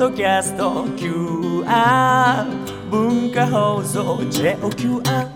[0.00, 2.46] ドキャスト QR
[2.88, 5.28] 文化放送 JOQR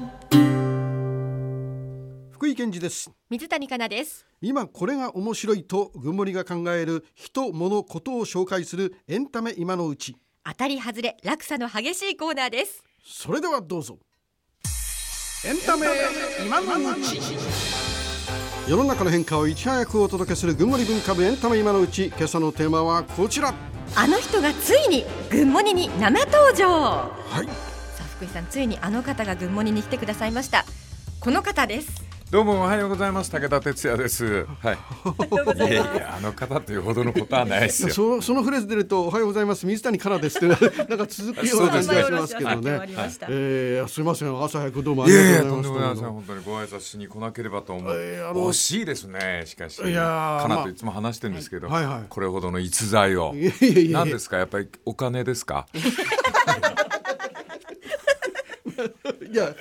[2.30, 3.11] 福井健二です。
[3.29, 4.24] 水谷香奈です。
[4.40, 10.16] 今これが面白いと群森が考える人物ことを紹介するエンタメ今のうち。
[10.42, 12.83] 当たり外れ落差の激しいコーナーです。
[13.05, 13.98] それではどうぞ。
[15.45, 15.88] エンタメ
[16.42, 17.20] 今のうち。
[18.66, 22.06] 世の中の変化をいち早くお届けする群森文化部エンタメ今のうち。
[22.06, 23.52] 今朝のテーマはこちら
[23.97, 26.69] あの人がついに群森に生登場。
[26.69, 27.47] はい。
[27.47, 27.53] さ
[28.01, 30.65] あ福井さんついにあの方が群森に来てくださいました。
[31.20, 34.45] この方ですどうもおはようございます武田哲也です。
[34.60, 34.78] はい。
[35.56, 37.91] いやいやあの方というほどのことはないですよ。
[37.95, 47.92] そそのフレーズ出るとおはようございます水谷香奈ですってなんか続くよ うな気がしますけどねそうですねえー、すみません朝早くどうもあいりがやいやとうございますとんでもございません本当にご挨拶しに来なければと思う。
[47.95, 49.80] えー惜しいですねしかし。
[49.80, 53.33] いやーかなまあといつも話してるんですけど、はいはいこれほどの逸材を。
[53.36, 54.39] いやいやいやいや何ですか？
[54.39, 55.69] やっぱりお金ですか？
[59.30, 59.55] いや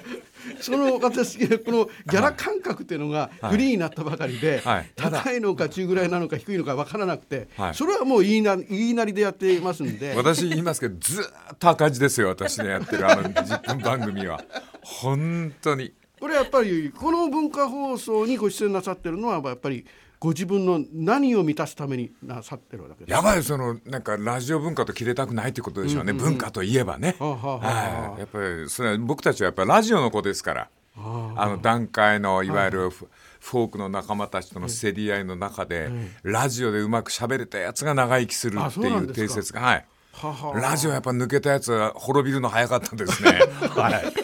[0.59, 4.89] その私このギャラ感覚っていうのがフリーになったばかりで、はい。
[4.95, 7.75] 高いのか中ぐらいなのか低いのか分からなくて、はい。
[7.75, 10.14] それはもう言いな言いなりでやってますんで。
[10.16, 14.44] 私言いますけどずーっと赤字ですよ私のやってるあの10分番組は。
[14.81, 15.94] 本当に。
[16.19, 19.86] これやっぱりこの文化放送にご出演なさってるのはやっぱり
[20.23, 30.69] ご自分の何を満たすためになさってるわけですやばいそのなんかラジオ文化と切れたくないってことでしょうね、文化といえばね、はあはあはあはいやっぱりそれは僕たちはやっぱりラジオの子ですから。
[30.95, 35.89] あの段階のいわゆるフフォークの仲間たちとの競り合いの中で、
[36.21, 39.85] ラジオでうまく喋れたやつが長生きするあっていう定説がはい。
[40.13, 43.39] ははラジオやっぱ抜けたやつは滅びるの早かったですね。
[43.75, 44.22] はい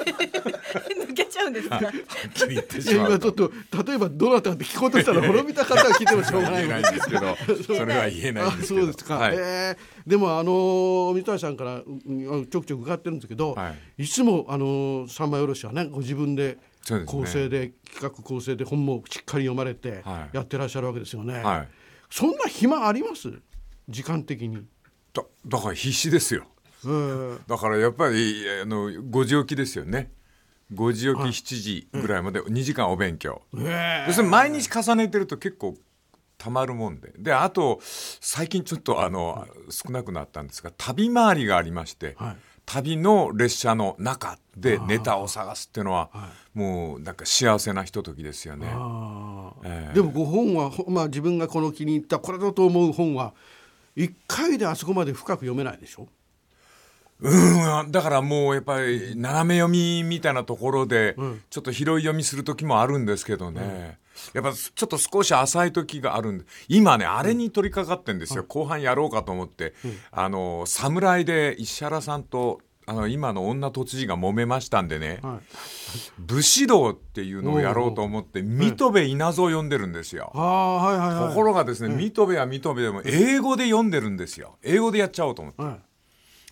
[1.49, 1.75] うんですか？
[1.75, 1.91] はっ
[2.33, 3.27] きり言っていやしまうと。
[3.27, 9.35] 今ちょっと例えばどなたって聞こうとしたら滅びた方は聞いてもしょうがないんですけど それは言えないんですそうですか、はい。
[9.37, 14.07] えーでもあのー水谷さんからうんちょくちょく伺ってるんですけど、、はい。
[14.07, 16.57] つもあのー三枚おろしはねご自分で
[16.89, 17.03] ね。
[17.05, 20.35] 構成で企画構成で本もしっかり読まれてはい。
[20.37, 21.67] やってらっしゃるわけですよね、はい。
[22.09, 23.29] そんな暇あります？
[23.87, 24.63] 時間的に、
[25.13, 26.45] だだから必死ですよ。
[26.85, 30.11] えーだからやっぱりあの5時起きですよね
[30.73, 35.75] 5時起き7時ぐらいまで2時間お勉強、え要するに毎日重ねてると結構
[36.37, 37.11] たまるもんで。
[37.17, 42.37] であと最近ちょっとあの、少なくなったんですが旅回りがありまして、はい。
[42.65, 46.11] 旅の列車の中でネタを探すっていうのは
[46.53, 48.67] もうなんか幸せなひとときですよね。
[49.63, 49.93] ええ。
[49.95, 53.33] でもご本は、ほまあ、自分がこの気に入ったこれだと思う本は
[53.95, 56.07] 一回であそこまで深く読めないでしょ？
[57.21, 57.91] うん。
[57.91, 61.15] だからもうやっぱり斜め読みみたいなところで
[61.49, 63.99] ちょっと拾い読みする時もあるんですけどね、
[64.33, 66.45] やっぱちょっと少し浅い時があるんで。
[66.67, 69.73] 今ねあれに取り掛かってんですよ、後半やろうかと思って、
[70.11, 75.45] あの侍で石原さんとあの今の女都知事が揉めましたんでね、はい。
[76.17, 80.31] 武士道っていうのをやろうと思って水戸部稲造を読んでるんですよ。
[80.33, 81.29] はいはいはい。
[81.29, 84.57] ところがですね、水戸部は水戸部でも英語で読んでるんですよ。
[84.63, 85.88] 英語でやっちゃおうと思って。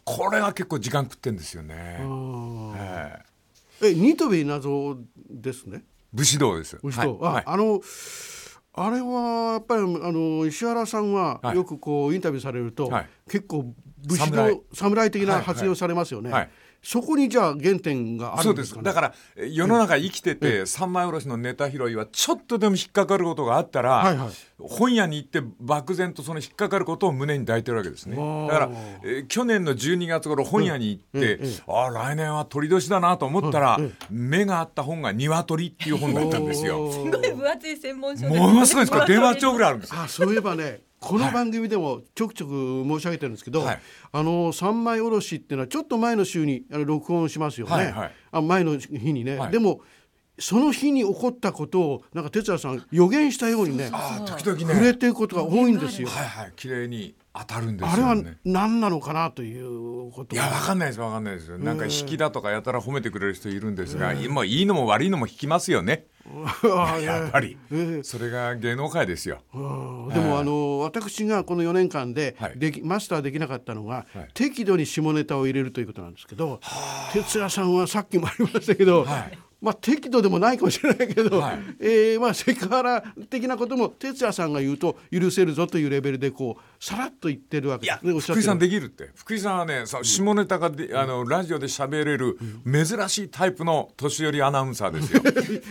[0.07, 1.99] はいこれが結構時間食ってんですよね。
[2.77, 3.19] え
[3.81, 4.97] ええニトベ稲造
[5.29, 5.83] ですね。
[6.13, 6.79] 武士道です。
[6.81, 7.33] 牛と、はい。
[7.33, 7.43] はい。
[7.45, 7.81] ああの
[8.73, 11.55] あれはやっぱりあの石原さんははい。
[11.57, 13.09] よくこうインタビューされると、はい。
[13.29, 13.73] 結構
[14.07, 15.11] 武士侍道侍。
[15.11, 16.31] 的な発言をされますよね、
[16.87, 18.83] そこにじゃあ原点があそうでるんですかね？
[18.83, 18.85] す。
[18.85, 24.29] だからえ世の中生きてて、三枚おろしのネタ拾いはちょっとでも引っかかることがあったら、はいはい。
[24.57, 28.15] 本屋に行って漠然とその引っかかることを胸に抱いてるわけですね。
[28.15, 28.69] ーだから、
[29.03, 33.77] えー去年の12月頃本屋に行って、ああ来年は鳥年だなと思ったら、
[34.09, 36.89] 目があった本が「鶏」っていう本だったんですよ。
[36.93, 38.97] すごい分厚い専門書ものすごいです。
[38.97, 40.01] これ電話帳ぐらいあるんですよ。
[40.01, 43.81] あそういえばねこの番組でもちょくちょく申し上げてるんですけど、はい。
[44.11, 48.11] あの三枚おろしっていうのはちょっと前の週にあの録音しますよね、はいはい。
[48.31, 49.51] あ前の日にね、はい。
[49.51, 49.79] でも
[50.37, 53.89] その日に起こったことをなんか哲也さん予言したようにね
[54.25, 56.09] 時々触れねてることが多いんですよ。
[56.09, 56.53] はいはい。
[56.57, 58.15] 綺麗に当たるんですあれは。
[58.43, 60.35] 何なのかなということ。
[60.35, 61.57] いや、わかんないです、わかんないですよ。
[61.57, 66.05] なんか引きだとかやたら褒めてくれる人いるんですが、今いいのも悪いのも引きますよね。
[66.63, 67.57] あ やっぱり。
[67.71, 68.03] ええ。
[68.03, 69.39] それが芸能界ですよ。
[69.53, 70.09] うん。
[70.13, 72.53] でもあの私がこの4年間ではい。
[72.57, 74.27] できマスターできなかったのが、はい。
[74.33, 76.59] 適度に下ネタを入れるということなんですけど
[77.13, 81.59] 哲也さんはさっきもありましたけど、はいまあ適度でもないかもしれないけど、はい。
[81.79, 89.11] えーまあセクハラ的なことも哲也さんが言うと許せるぞというレベルでこうさらっと言ってるわけで福井さんできるって。
[89.15, 95.13] 福井さんはねさ下ネタがで、あのラジオで喋れる珍しいタイプの年寄りアナウンサーです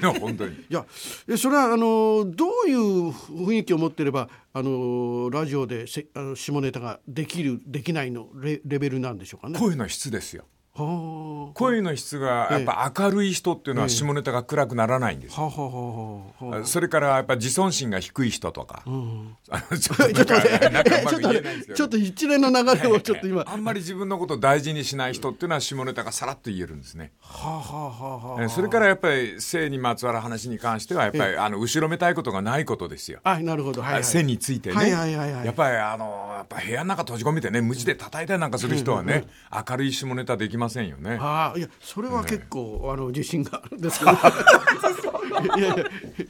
[0.05, 0.13] よ。
[0.21, 0.55] 本当に。
[0.55, 0.85] いや
[1.29, 9.59] えそれはあのどういう雰囲気を持ってればあのラジオでせあの下ネタができるできないのレレベルなんでしょうかね。
[9.59, 10.43] 声の質ですよ。
[10.43, 10.56] は
[11.55, 16.65] 声の質がやっぱ明るい人っていうのは下ネタが暗くならないんですあ、はあはあはあはあ。
[16.65, 18.91] それからやっぱ自尊心が低い人とか、う
[19.51, 20.13] まくちょっと
[21.75, 23.39] ちょっと一連の流れをちょっと今。
[23.39, 27.13] はあんまり自分のことを大事にしない人っていうのは下ネタがさらっと言えるんですね。
[28.49, 33.21] それからやっぱり性にまつわる話に関してはやっぱりあの後ろめたいことがないことですよ。
[33.25, 33.31] あ。
[33.31, 33.83] はいなるほど。
[33.83, 34.05] はい、はい。
[34.05, 35.47] 線についてね、はいはいはいはい。
[35.47, 39.27] やっぱりあのやっぱ部屋の中閉じ込めてね無知で叩いたりなんかする人はね、
[39.69, 41.19] 明るい下ネタできませんよね。
[41.21, 44.13] ああいやそれは結構、あの自信があるんですけど。
[45.59, 45.85] いやいや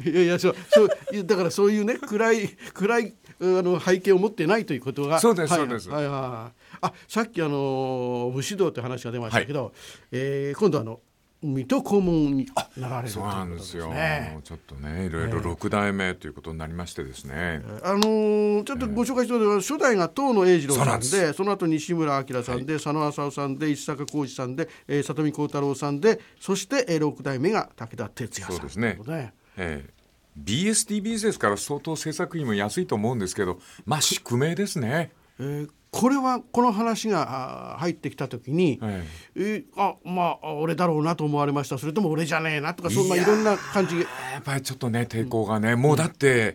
[0.04, 0.88] いやいやそうそう
[1.24, 5.88] だからそういうね暗い暗いあの背景を持ってないということがそうですはいそうです。
[5.90, 6.62] はいはいはい。
[6.80, 9.72] あさっきあの武士道って話が出ましたけど、
[10.10, 11.00] えー今度あの
[11.42, 13.84] 水戸黄門になられるそうなんですよ。
[13.84, 14.38] すね。
[14.42, 17.62] ちょっとね、いろいろ六代目ということになりましてですね。
[17.82, 29.96] あのーちょっとご紹介しておる初代が東野栄次郎さんでその後西村明さんで、佐野浅夫さんで石坂浩二さんで、えー里見幸太郎さんでそして、えー、六代目が武田鉄矢さんそうですねということでええ
[30.38, 35.12] BSTBS ですから相当制作費も安いと思うんですけど、まあ宿命ですね。
[35.38, 39.04] えーこれはこの話が入ってきた時に、え
[39.34, 39.40] え。
[39.40, 41.78] ーあまあ俺だろうなと思われました。
[41.78, 44.00] それとも俺じゃねえなとかそんないろんな感じ。
[44.00, 44.04] や
[44.38, 46.54] っぱりちょっとね抵抗がね、もうだって、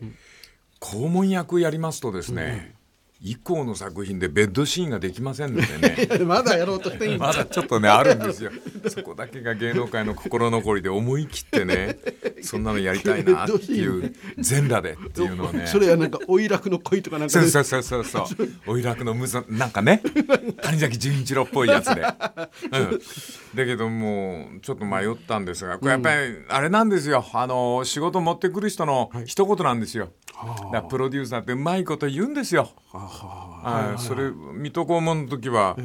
[0.79, 2.75] 肛門役やりますとですね、
[3.23, 6.17] 以降の作品でベッドシーンができませんのでね。
[6.25, 8.51] まだやろうとしていいんまだちょっとねあるんですよ。
[8.87, 11.99] そこだけが芸能界の心残りで思い切ってね
[12.41, 15.67] そんなのやりたいなっていう全裸でっていうのをね。
[15.67, 18.49] それはなんかおい楽の恋とかなんかでそうそうそうそうそう。
[18.65, 20.01] おいらくのむずなんかね。
[20.61, 22.07] 谷崎潤一郎っぽいやつで、 うん、
[23.55, 26.15] だけどもうちょっと迷ったんですがこれやっぱり
[26.49, 27.23] あれなんですよ。
[27.33, 32.69] あの仕事持ってくる人の一言なんですよ、だからプロデューサーってうまいこと言うんですよ。
[32.91, 33.10] は
[33.97, 35.77] いそれ水戸黄門の時は、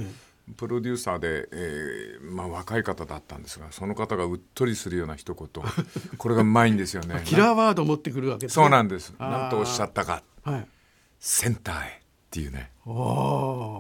[0.57, 5.49] プロデューサーで、えーまあ、若い方だったんですがその方がうっとりするような一言
[6.19, 7.23] これがうまいんですよね。
[7.27, 8.55] キラーワードを持ってくるわけですね。
[8.63, 9.13] そうなんです。
[9.19, 10.23] あーなんとおっしゃったか。
[10.45, 10.69] はい。
[11.19, 12.03] センターへ
[12.37, 12.71] っていうね。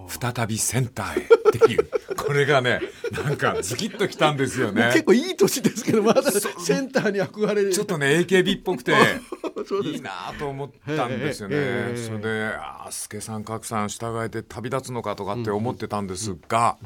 [0.08, 1.90] 再びセンターへっていう。
[2.16, 2.80] これがね
[3.12, 4.90] なんかズキッときたんですよね。
[4.92, 7.72] 結構いい年ですけどまだセンターに憧れる。
[7.72, 8.92] ちょっとね AKB っぽくて
[9.84, 16.78] いいなと思ったんですよね、ええええそれであー助さん格さん従えて旅立つのかとかって思ってたんですが、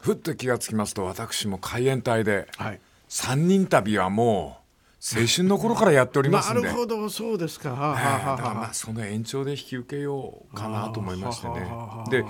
[0.00, 2.80] ふっと気がつきますと私も海援隊ではい。
[3.08, 4.65] 三人旅はもう
[5.14, 6.68] 青春の頃からやっておりますなんで。
[6.68, 7.72] るほどそうですか。
[7.72, 11.68] はあだからまあその延長で引き受けようかなと思いましてね
[12.10, 12.24] で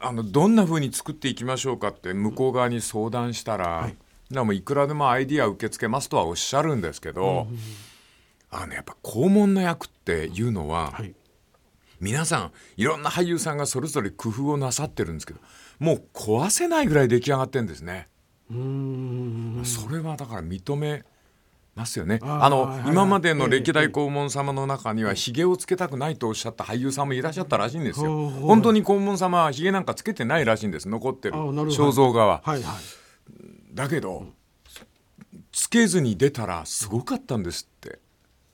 [0.00, 3.90] あのどんな風に作っていきましょうかって向こう側に相談したら、
[4.30, 7.48] でもいくらでもアイディア受け付けますとはおっしゃるんですけど、
[8.50, 11.14] あのやっぱ肛門の役っていうのは、はい。
[12.00, 15.40] 皆さんいろんな俳優さんがそれぞれ工夫をなさってるんですけど
[15.78, 18.08] もう壊せないぐらい出来上がってるんですね。
[19.64, 21.02] それはだから認め
[21.74, 22.20] ますよね。
[22.22, 28.30] あの、今までの歴代黄門様の中にはひげをつけたくないとおっしゃった俳優さんもいらっしゃったらしいんですよ。
[28.30, 31.34] 本当に黄門様はひげなんかつけてないらしいんです残ってる。
[31.34, 32.42] 肖像画は。
[32.44, 33.74] はいはい。
[33.74, 34.26] だけど
[35.50, 37.98] つけずに出たらすごかったんですって。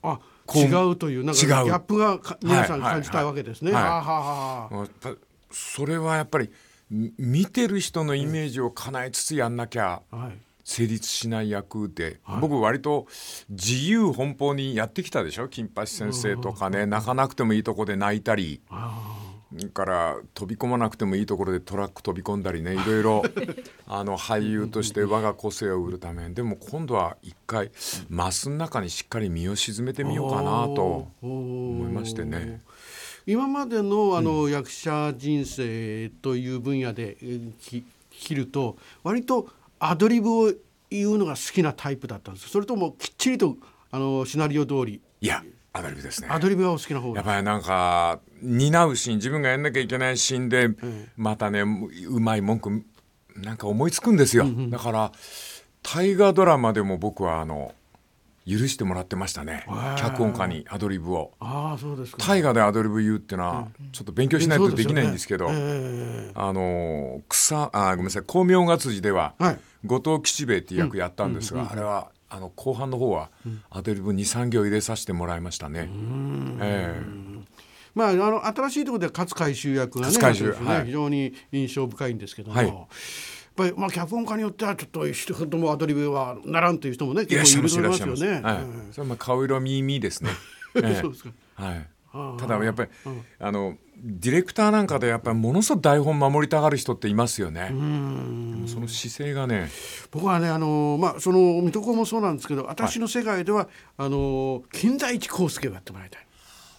[0.03, 0.19] あ
[0.55, 3.71] 違うというなんかギャップがか皆さんはい感じたいわけですね。
[3.71, 5.13] はいはあはあはあやっぱ
[5.51, 6.49] それはやっぱり
[6.89, 13.07] み見てる人のイメージを叶えつつやんなきゃはい成立しない役で、僕割と
[13.49, 15.47] 自由奔放にやってきたでしょ？
[15.47, 18.61] 金八先生とかね泣かなくてもいいとこで泣いたり。
[19.73, 23.23] から飛び込まなくてもいいところでトラック飛び込んだりねいろいろ
[23.85, 26.29] あの俳優として我が個性を売るため。
[26.29, 27.69] にでも今度は一回
[28.07, 32.61] マスの中にしっかり身を沈めてみようかなと思いましてね。
[33.25, 37.17] 今までのあの役者人生という分野で
[37.59, 37.83] 切
[38.33, 39.49] ると割と
[39.83, 40.53] アドリブを
[40.91, 43.57] 言うのが好きなタイプだったんですそれともきっちりと
[43.89, 45.01] あのシナリオ通り。
[45.21, 46.27] いやアドリブですね。
[46.29, 50.69] アドリブがお好きな方やがっぱりなんか担うシーン自分がやんなきゃいけないシーンで、
[51.15, 52.83] またねうまい文句
[53.35, 55.11] なんか思いつくんですよ、だから
[55.81, 57.73] 大河ドラマでも僕はあの
[58.45, 59.65] 許してもらってましたね。
[59.97, 61.31] 脚本家にアドリブを。
[61.39, 62.25] ああそうですか。
[62.25, 65.81] 大河でアドリブ言うってのはちょっと勉強しないとできないんですけど、そうですよね。
[66.27, 68.23] えあの草あごめんなさい。
[68.23, 73.29] 光明月辻では、はい後藤吉兵衛っていう役やったんですが、あれはあの後半の方は
[73.69, 75.89] アドリブ23行入れさせてもらいましたね。
[76.61, 77.41] ええ。
[77.93, 80.65] まあ、あの新しいところでは勝海舟役がねね。
[80.65, 80.85] はい。
[80.85, 82.67] 非常に印象深いんですけども、はい。
[82.67, 82.77] やっ
[83.55, 87.69] ぱりまあ脚本家によってはちょっと一言もアドリブはならんという人もね結構いる。
[87.69, 88.41] と思いますよね。
[88.41, 90.29] はい、それはまあ顔色みみですね。
[90.75, 91.31] え えそうですか。
[91.55, 91.87] はい。
[92.39, 92.89] ただやっぱり
[93.39, 97.67] あのディレクターなんかでやっぱりものすごく台本守りたがる人っていますよね。
[97.67, 99.69] でもその姿勢がね、
[100.09, 103.67] 僕はねあのまあその水戸黄もそうなんですけど私の世界では、
[103.97, 106.25] あの金田一耕助をやってもらいたい。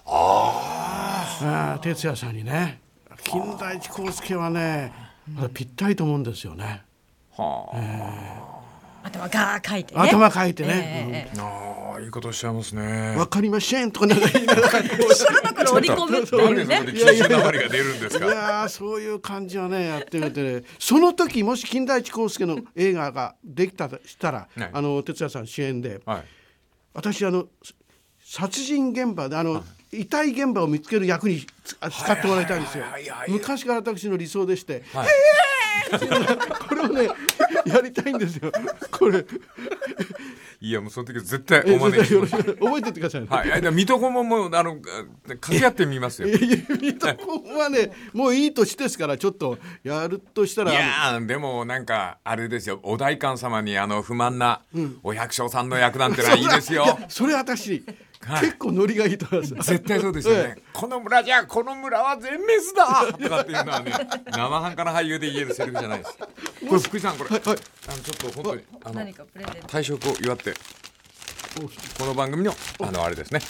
[0.05, 2.81] ああ哲也さんにね。
[3.25, 4.93] 金田一耕助はね
[5.33, 6.83] まだぴったりと思うんですよね、
[7.37, 7.69] は
[9.05, 10.01] あ、頭がー書いてね。
[10.01, 11.33] 頭書いてえね、ええ。
[11.33, 11.39] え
[11.93, 13.17] ああいいことおっしゃいますうんね。
[13.17, 16.23] わかりませんとかなんか言いながらだから織り込む。
[16.23, 18.27] っ てないうねそこで禁酒なまりが出るんですいか。
[18.27, 24.71] やーそういう感じはねやってみてねその時もし金田一耕助の映画ができたとしたら、はい。
[24.73, 26.25] あの哲也さん主演ではい。
[26.95, 27.47] 私あの
[28.25, 32.85] 殺人現場であの遺体現場を見つける役につ使ってもらいたいんですよ。
[32.85, 33.31] はいはいはいはい。
[33.31, 35.09] 昔から私の理想でして、はい。
[36.69, 37.09] これをね
[37.67, 38.53] やりたいんですよ。
[38.91, 39.25] これ。
[40.61, 46.29] いやもうその時は絶対えお招きしよます覚えてってくださいね、はい、いや水戸黄門もあの掛け合ってみますよ。
[46.29, 50.73] いいやいや水戸黄門はねもういい年ですからちょっとやるとしたら。
[50.73, 52.79] やーでもなんかあれですよ。
[52.85, 54.63] お代官様にあの不満な
[55.03, 56.99] お百姓さんの役なんてのはいいですよ。
[57.09, 57.83] それ私、はい
[58.41, 59.71] 結構ノリがいいと思います。
[59.73, 60.55] 絶対そうですよね。
[60.57, 60.63] え。
[60.73, 63.93] この村じゃこの村は全滅だとかっていうのはね
[64.31, 66.13] 生半可な俳優で言えるセリフじゃないです。
[66.69, 67.59] これ福井さんこれ、はいはい。
[67.89, 69.69] あのちょっと本当にあの何かプレゼント。
[69.69, 70.55] 退職を祝って
[71.99, 73.41] この番組のあのあれですね。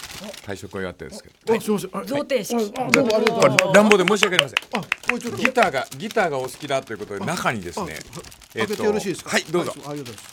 [0.45, 1.55] 退職を祝ってですけど。
[1.55, 1.89] あすみません。
[1.97, 2.73] あ贈呈式。
[2.77, 3.63] あどうもありがとうございます。
[3.75, 4.57] 乱暴で申し訳ありません。
[4.73, 5.37] あこれちょっと。
[5.37, 9.29] ギターがギターがお好きだということで中にですねあ開けてよろしいですか？
[9.29, 9.73] はいどうぞ。
[9.77, 10.25] ありがとうございます。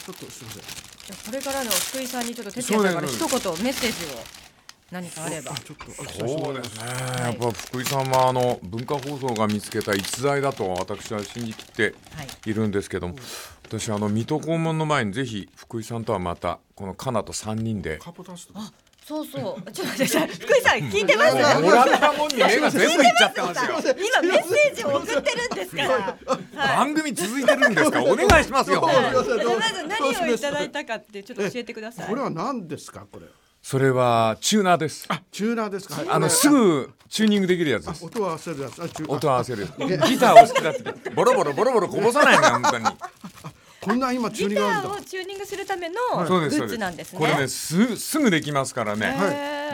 [0.00, 3.28] あちょっとすみませんこれからの福井さんにちょっと哲也さんから一言
[3.64, 4.18] メッセージを
[4.90, 5.52] 何かあれば。
[5.52, 6.84] あちょっとあそうですね、
[7.18, 12.50] やっぱ福井さんはあの文化放送が見つけた逸材だと私は信じきってはい。
[12.50, 13.16] いるんですけども、
[13.64, 18.54] 私あの水戸黄門の前にぜひ福井さんとはまたこのカナと3人でカポタスト
[19.06, 19.70] そうそう。
[19.72, 21.34] ちょっと待ってください福井さん聞いてます？
[21.34, 21.40] も
[21.72, 26.16] らったもんに目が全部いっちゃってますよ今メッセージを送ってるんですから
[26.76, 29.36] 番組続いてるんですからお願いしますよまず
[29.86, 33.26] 何をいただいたかってちょっと教えてくださいこれは何ですかこれ
[33.62, 39.66] それはチューナーですあチューナーですかあのすぐチューニングできるやつです音を合わせるやつ音合わせる
[40.06, 42.84] ギターお好きだってボロボロボロボロこぼさないのよ本当に
[43.84, 47.18] こんな今チューニンギターグあるんだをチューニングするためのグッズなんですね。
[47.18, 49.14] これねすすぐできますからね、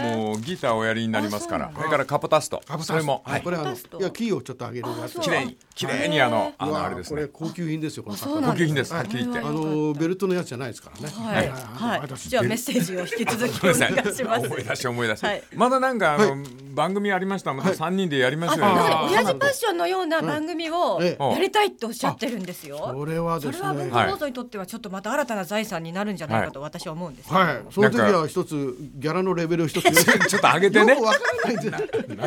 [0.00, 1.66] もうギターをやりになりますから。
[1.66, 2.62] あそれからカポタスト。
[2.66, 2.92] カポタスト。
[2.94, 3.42] それも、はい。
[3.42, 7.26] こ、れあのいやキーをちょっと上げるやきれいにきれいにあのあのあれですね。
[7.28, 8.92] これ高級品ですよこの高級品です。
[8.92, 11.08] はっきり言ってあのベルトのやつじゃないですからね。
[11.08, 14.46] はい、はい、じゃあメッセージを引き続きお願いします。
[14.46, 15.42] 思い出し思い出し、はい。
[15.54, 16.36] まだなんかあの、
[16.74, 19.10] 番組ありましたらまた3人でやりましょうよ、あ、なんかあー。
[19.10, 22.78] 親父パッションのような番組をえやりたいっておっしゃってるんですよ。
[22.78, 27.32] これはですそれは文ね化放送にとってはちょっとまた新たな財産になるんじゃないかと私は思うんです。
[27.32, 27.62] はい。
[27.70, 29.89] その時は一つギャラのレベルを一つ
[30.28, 30.94] ちょっと上げてね。
[30.94, 31.78] よくわからないんで上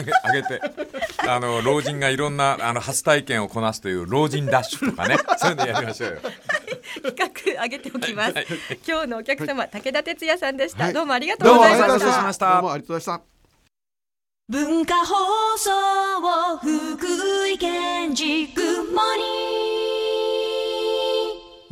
[0.03, 0.61] げ上げて。
[1.27, 5.17] あの老人がいろんなあの初体験をこなすという老人ダッシュとかね。
[5.37, 6.17] そういうのやりましょうよ。
[7.15, 8.33] 企画上げておきます。
[8.87, 10.83] 今日のお客様、武田哲也さんでした。
[10.85, 10.93] はい。
[10.93, 11.81] どうもありがとどうございまし。
[11.83, 12.53] ありがとうござい失礼しました。
[12.53, 13.33] どうもありがとうございました。
[14.49, 15.15] 文化放
[15.57, 15.71] 送
[16.57, 19.23] 福井県ジグモニ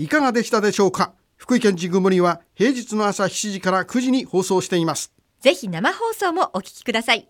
[0.03, 1.12] いかがでしたでしょうか？
[1.36, 7.27] 福井県ジグモリは平日の朝7時から9時に放送していますぜひ生放送もお聞きください。